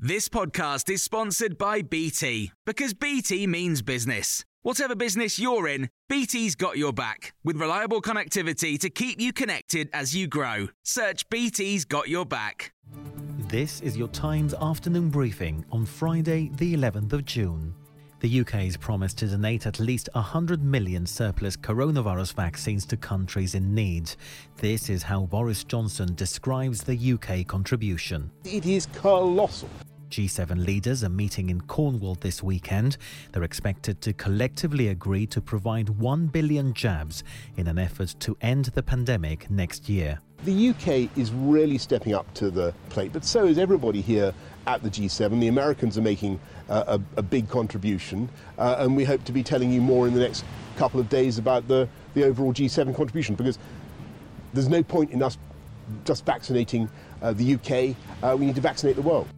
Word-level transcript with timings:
This 0.00 0.28
podcast 0.28 0.88
is 0.90 1.02
sponsored 1.02 1.58
by 1.58 1.82
BT 1.82 2.52
because 2.64 2.94
BT 2.94 3.48
means 3.48 3.82
business. 3.82 4.44
Whatever 4.62 4.94
business 4.94 5.40
you're 5.40 5.66
in, 5.66 5.90
BT's 6.08 6.54
got 6.54 6.78
your 6.78 6.92
back 6.92 7.34
with 7.42 7.56
reliable 7.56 8.00
connectivity 8.00 8.78
to 8.78 8.90
keep 8.90 9.20
you 9.20 9.32
connected 9.32 9.90
as 9.92 10.14
you 10.14 10.28
grow. 10.28 10.68
Search 10.84 11.28
BT's 11.30 11.84
got 11.84 12.08
your 12.08 12.24
back. 12.24 12.72
This 13.48 13.80
is 13.80 13.96
your 13.96 14.06
Times 14.06 14.54
afternoon 14.54 15.10
briefing 15.10 15.64
on 15.72 15.84
Friday, 15.84 16.52
the 16.58 16.76
11th 16.76 17.12
of 17.14 17.24
June. 17.24 17.74
The 18.20 18.40
UK's 18.42 18.76
promised 18.76 19.18
to 19.18 19.26
donate 19.26 19.66
at 19.66 19.80
least 19.80 20.08
100 20.12 20.62
million 20.62 21.06
surplus 21.06 21.56
coronavirus 21.56 22.34
vaccines 22.34 22.86
to 22.86 22.96
countries 22.96 23.56
in 23.56 23.74
need. 23.74 24.12
This 24.58 24.90
is 24.90 25.02
how 25.02 25.26
Boris 25.26 25.64
Johnson 25.64 26.14
describes 26.14 26.84
the 26.84 27.14
UK 27.14 27.48
contribution. 27.48 28.30
It 28.44 28.64
is 28.64 28.86
colossal. 28.86 29.68
G7 30.18 30.66
leaders 30.66 31.04
are 31.04 31.08
meeting 31.08 31.48
in 31.48 31.60
Cornwall 31.60 32.16
this 32.16 32.42
weekend. 32.42 32.96
They're 33.30 33.44
expected 33.44 34.00
to 34.00 34.12
collectively 34.12 34.88
agree 34.88 35.28
to 35.28 35.40
provide 35.40 35.90
1 35.90 36.26
billion 36.26 36.74
jabs 36.74 37.22
in 37.56 37.68
an 37.68 37.78
effort 37.78 38.16
to 38.18 38.36
end 38.40 38.64
the 38.64 38.82
pandemic 38.82 39.48
next 39.48 39.88
year. 39.88 40.18
The 40.42 40.70
UK 40.70 41.16
is 41.16 41.30
really 41.30 41.78
stepping 41.78 42.14
up 42.14 42.34
to 42.34 42.50
the 42.50 42.74
plate, 42.88 43.12
but 43.12 43.24
so 43.24 43.46
is 43.46 43.58
everybody 43.58 44.00
here 44.00 44.34
at 44.66 44.82
the 44.82 44.90
G7. 44.90 45.38
The 45.38 45.46
Americans 45.46 45.96
are 45.96 46.02
making 46.02 46.40
uh, 46.68 46.98
a, 46.98 47.18
a, 47.20 47.22
big 47.22 47.48
contribution, 47.48 48.28
uh, 48.58 48.74
and 48.80 48.96
we 48.96 49.04
hope 49.04 49.22
to 49.22 49.30
be 49.30 49.44
telling 49.44 49.70
you 49.70 49.80
more 49.80 50.08
in 50.08 50.14
the 50.14 50.20
next 50.20 50.44
couple 50.76 50.98
of 50.98 51.08
days 51.08 51.38
about 51.38 51.68
the, 51.68 51.88
the 52.14 52.24
overall 52.24 52.52
G7 52.52 52.92
contribution 52.96 53.36
because 53.36 53.56
there's 54.52 54.68
no 54.68 54.82
point 54.82 55.12
in 55.12 55.22
us 55.22 55.38
just 56.04 56.26
vaccinating 56.26 56.90
uh, 57.22 57.32
the 57.34 57.54
UK, 57.54 57.94
uh, 58.24 58.36
we 58.36 58.46
need 58.46 58.56
to 58.56 58.60
vaccinate 58.60 58.96
the 58.96 59.02
world. 59.02 59.28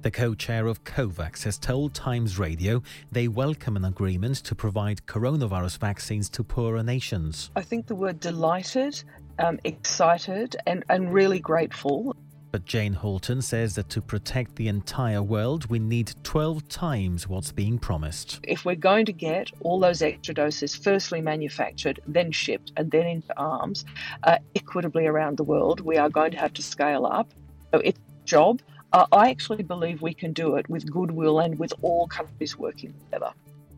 The 0.00 0.12
co 0.12 0.32
chair 0.32 0.68
of 0.68 0.84
COVAX 0.84 1.42
has 1.42 1.58
told 1.58 1.92
Times 1.92 2.38
Radio 2.38 2.84
they 3.10 3.26
welcome 3.26 3.76
an 3.76 3.84
agreement 3.84 4.36
to 4.36 4.54
provide 4.54 5.04
coronavirus 5.06 5.78
vaccines 5.78 6.30
to 6.30 6.44
poorer 6.44 6.84
nations. 6.84 7.50
I 7.56 7.62
think 7.62 7.88
the 7.88 7.96
word 7.96 8.20
delighted, 8.20 9.02
um, 9.40 9.58
excited, 9.64 10.54
and, 10.68 10.84
and 10.88 11.12
really 11.12 11.40
grateful. 11.40 12.14
But 12.52 12.64
Jane 12.64 12.92
Halton 12.92 13.42
says 13.42 13.74
that 13.74 13.88
to 13.90 14.00
protect 14.00 14.54
the 14.54 14.68
entire 14.68 15.20
world, 15.20 15.68
we 15.68 15.80
need 15.80 16.14
12 16.22 16.68
times 16.68 17.26
what's 17.26 17.50
being 17.50 17.76
promised. 17.76 18.38
If 18.44 18.64
we're 18.64 18.76
going 18.76 19.04
to 19.06 19.12
get 19.12 19.50
all 19.60 19.80
those 19.80 20.00
extra 20.00 20.32
doses 20.32 20.76
firstly 20.76 21.20
manufactured, 21.20 22.00
then 22.06 22.30
shipped, 22.30 22.72
and 22.76 22.88
then 22.88 23.06
into 23.06 23.36
arms 23.36 23.84
uh, 24.22 24.38
equitably 24.54 25.08
around 25.08 25.38
the 25.38 25.44
world, 25.44 25.80
we 25.80 25.96
are 25.96 26.08
going 26.08 26.30
to 26.30 26.38
have 26.38 26.52
to 26.54 26.62
scale 26.62 27.04
up. 27.04 27.34
So 27.74 27.80
it's 27.80 27.98
a 27.98 28.24
job. 28.24 28.62
Uh, 28.92 29.06
I 29.12 29.30
actually 29.30 29.62
believe 29.62 30.00
we 30.00 30.14
can 30.14 30.32
do 30.32 30.56
it 30.56 30.68
with 30.68 30.90
goodwill 30.90 31.40
and 31.40 31.58
with 31.58 31.72
all 31.82 32.06
countries 32.06 32.56
working 32.56 32.94
together. 33.04 33.32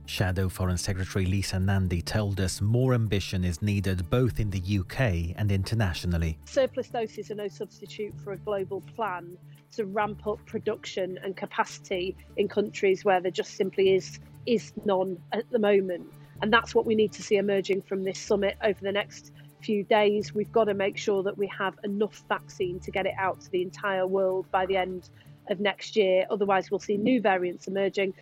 Shadow 0.07 0.49
Foreign 0.49 0.77
Secretary 0.77 1.25
Lisa 1.25 1.59
Nandy 1.61 2.03
told 2.03 2.41
us 2.41 2.61
more 2.61 2.95
ambition 2.95 3.45
is 3.45 3.63
needed 3.63 4.11
both 4.11 4.41
in 4.41 4.51
the 4.51 4.79
UK 4.79 5.37
and 5.37 5.53
internationally. 5.53 6.37
Surplus 6.47 6.89
doses 6.89 7.31
are 7.31 7.37
no 7.37 7.49
substitute 7.49 8.13
for 8.23 8.33
a 8.33 8.37
global 8.37 8.81
plan 8.97 9.37
to 9.73 9.85
ramp 9.85 10.27
up 10.27 10.45
production 10.47 11.19
and 11.23 11.37
capacity 11.37 12.17
in 12.37 12.49
countries 12.49 13.05
where 13.05 13.21
there 13.21 13.31
just 13.31 13.55
simply 13.55 13.95
is 13.95 14.19
is 14.47 14.73
none 14.85 15.17
at 15.33 15.49
the 15.51 15.59
moment. 15.59 16.13
And 16.43 16.53
that's 16.53 16.75
what 16.75 16.87
we 16.87 16.95
need 16.95 17.13
to 17.13 17.23
see 17.23 17.37
emerging 17.37 17.83
from 17.83 18.03
this 18.03 18.19
summit 18.19 18.57
over 18.65 18.81
the 18.81 18.93
next 18.93 19.33
few 19.61 19.85
days, 19.85 20.35
we've 20.35 20.53
got 20.53 20.65
to 20.65 20.75
make 20.75 20.97
sure 20.97 21.23
that 21.23 21.37
we 21.37 21.47
have 21.57 21.79
enough 21.85 22.23
vaccine 22.29 22.81
to 22.81 22.91
get 22.91 23.07
it 23.07 23.15
out 23.19 23.41
to 23.43 23.51
the 23.51 23.63
entire 23.63 24.07
world 24.07 24.47
by 24.51 24.67
the 24.67 24.77
end 24.77 25.11
of 25.49 25.61
next 25.61 25.97
year. 25.97 26.27
Otherwise, 26.31 26.71
we'll 26.71 26.81
see 26.81 26.97
new 26.97 27.21
variants 27.21 27.67
emerging. 27.67 28.15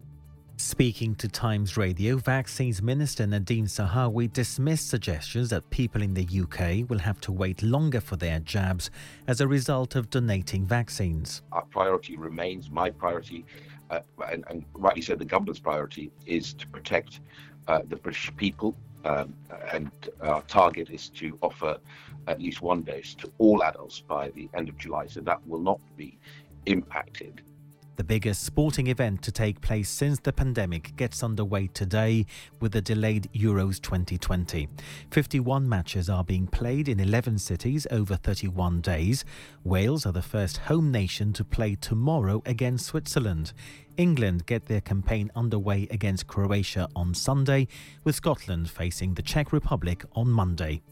Speaking 0.61 1.15
to 1.17 1.29
Times 1.29 1.77
Radio, 1.77 2.17
Vaccines 2.17 2.83
Minister 2.83 3.25
Nadhim 3.27 3.67
Zahawi 3.67 4.33
dismissed 4.33 4.89
suggestions 4.89 5.51
that 5.51 5.71
people 5.71 6.03
in 6.03 6.15
the 6.15 6.25
UK 6.25 6.91
will 6.91 6.99
have 6.99 7.21
to 7.21 7.33
wait 7.33 7.63
longer 7.63 8.01
for 8.01 8.17
their 8.17 8.41
jabs 8.41 8.91
as 9.29 9.41
a 9.41 9.47
result 9.47 9.95
of 9.95 10.11
donating 10.11 10.67
vaccines. 10.67 11.43
Our 11.53 11.65
priority 11.67 12.17
remains, 12.17 12.73
my 12.73 12.91
priority, 12.91 13.47
uh, 13.91 14.01
and, 14.33 14.45
and, 14.51 14.65
rightly 14.75 15.01
so, 15.01 15.15
the 15.15 15.25
government's 15.25 15.61
priority, 15.61 16.11
is 16.27 16.55
to 16.55 16.67
protect 16.67 17.21
uh, 17.69 17.83
the 17.89 17.95
British 17.95 18.35
people 18.37 18.75
um, 19.05 19.35
and 19.73 19.91
our 20.23 20.43
target 20.43 20.91
is 20.91 21.09
to 21.11 21.39
offer 21.43 21.79
at 22.27 22.41
least 22.41 22.63
one 22.63 22.83
dose 22.83 23.15
to 23.15 23.33
all 23.39 23.63
adults 23.63 24.01
by 24.01 24.31
the 24.31 24.49
end 24.55 24.69
of 24.69 24.77
July, 24.77 25.07
so 25.07 25.21
that 25.21 25.47
will 25.47 25.61
not 25.61 25.81
be 25.97 26.19
impacted. 26.67 27.43
The 27.99 28.05
biggest 28.05 28.45
sporting 28.45 28.87
event 28.87 29.23
to 29.23 29.33
take 29.33 29.61
place 29.61 29.91
since 29.91 30.21
the 30.21 30.33
pandemic 30.33 30.95
gets 30.95 31.25
underway 31.25 31.67
today 31.67 32.27
with 32.61 32.71
the 32.71 32.81
delayed 32.81 33.29
Euros 33.35 33.83
2020. 33.83 34.69
51 35.11 35.69
matches 35.69 36.09
are 36.09 36.23
being 36.23 36.47
played 36.47 36.89
in 36.89 37.01
11 37.01 37.39
cities 37.39 37.89
over 37.91 38.15
31 38.15 38.83
days. 38.83 39.25
Wales 39.65 40.07
are 40.07 40.13
the 40.13 40.23
first 40.23 40.59
home 40.59 40.93
nation 40.93 41.33
to 41.33 41.45
play 41.45 41.75
tomorrow 41.75 42.41
against 42.47 42.87
Switzerland. 42.87 43.53
England 43.97 44.47
get 44.47 44.67
their 44.67 44.81
campaign 44.81 45.29
underway 45.35 45.89
against 45.91 46.29
Croatia 46.29 46.89
on 46.95 47.15
Sunday, 47.15 47.67
with 48.05 48.15
Scotland 48.15 48.71
facing 48.71 49.15
the 49.15 49.23
Czech 49.23 49.53
Republic 49.53 50.05
on 50.15 50.31
Monday. 50.31 50.83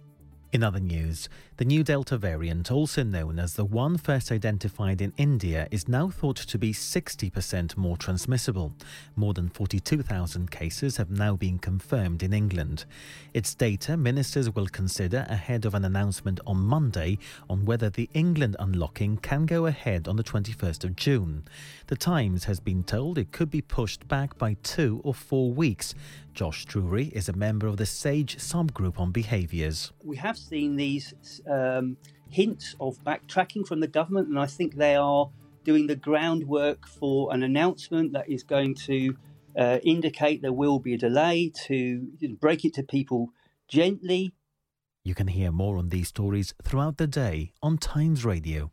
In 0.53 0.63
other 0.63 0.81
news, 0.81 1.29
the 1.57 1.65
new 1.65 1.83
Delta 1.83 2.17
variant, 2.17 2.71
also 2.71 3.03
known 3.03 3.39
as 3.39 3.55
the 3.55 3.65
one 3.65 3.99
first 3.99 4.31
identified 4.31 5.01
in 5.01 5.13
India, 5.17 5.67
is 5.71 5.89
now 5.89 6.09
thought 6.09 6.37
to 6.37 6.57
be 6.57 6.73
60% 6.73 7.77
more 7.77 7.97
transmissible. 7.97 8.73
More 9.17 9.35
than 9.35 9.49
42,000 9.49 10.51
cases 10.51 10.99
have 10.99 11.11
now 11.11 11.35
been 11.35 11.59
confirmed 11.59 12.23
in 12.23 12.33
England. 12.33 12.85
Its 13.35 13.55
data 13.55 13.97
ministers 13.97 14.55
will 14.55 14.69
consider 14.69 15.27
ahead 15.29 15.65
of 15.65 15.75
an 15.75 15.85
announcement 15.85 16.41
on 16.47 16.59
Monday 16.59 17.19
on 17.51 17.65
whether 17.65 17.91
the 17.91 18.09
England 18.15 18.55
unlocking 18.61 19.17
can 19.17 19.47
go 19.47 19.67
ahead 19.67 20.07
on 20.07 20.17
the 20.17 20.25
21st 20.25 20.85
of 20.85 20.95
June. 20.95 21.45
The 21.89 21.97
Times 21.97 22.45
has 22.45 22.61
been 22.61 22.85
told 22.85 23.19
it 23.19 23.33
could 23.33 23.51
be 23.51 23.63
pushed 23.63 24.07
back 24.07 24.39
by 24.39 24.57
two 24.63 25.01
or 25.05 25.13
four 25.13 25.53
weeks. 25.53 25.95
John 26.37 26.53
Drury 26.67 27.07
is 27.15 27.31
a 27.31 27.33
member 27.33 27.67
of 27.67 27.79
the 27.79 27.87
SAGE 27.87 28.37
subgroup 28.37 29.01
on 29.01 29.11
behaviours. 29.11 29.91
We 30.05 30.17
have 30.19 30.36
seen 30.37 30.77
these 30.77 31.15
um, 31.51 31.97
hints 32.29 32.75
of 32.81 33.03
backtracking 33.05 33.67
from 33.67 33.81
the 33.81 33.87
government, 33.87 34.29
and 34.29 34.39
I 34.39 34.47
think 34.47 34.77
they 34.77 34.95
are 34.95 35.31
doing 35.65 35.87
the 35.87 35.97
groundwork 35.97 36.87
for 36.87 37.33
an 37.35 37.43
announcement 37.43 38.13
that 38.13 38.29
is 38.29 38.43
going 38.43 38.75
to 38.75 39.17
uh, 39.59 39.79
indicate 39.83 40.43
there 40.43 40.53
will 40.53 40.79
be 40.79 40.95
a 40.95 40.99
delay 40.99 41.51
to 41.67 42.07
break 42.41 42.65
it 42.65 42.75
to 42.75 42.83
people 42.83 43.31
gently. 43.69 44.33
You 45.03 45.15
can 45.15 45.29
hear 45.29 45.51
more 45.53 45.79
on 45.79 45.89
these 45.89 46.09
stories 46.09 46.55
throughout 46.63 46.99
the 46.99 47.07
day 47.07 47.53
on 47.63 47.79
Times 47.79 48.25
Radio. 48.25 48.73